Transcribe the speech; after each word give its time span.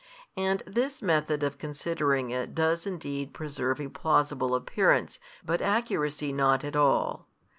And 0.35 0.63
this 0.65 1.03
method 1.03 1.43
of 1.43 1.59
considering 1.59 2.31
it 2.31 2.55
does 2.55 2.87
indeed 2.87 3.35
preserve 3.35 3.79
a 3.79 3.87
plausible 3.87 4.55
appearance, 4.55 5.19
but 5.45 5.61
accuracy 5.61 6.31
not 6.33 6.63
at 6.63 6.75
all. 6.75 7.27